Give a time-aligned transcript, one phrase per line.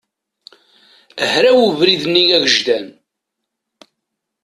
[1.31, 2.87] Hraw ubrid-nni agejdan.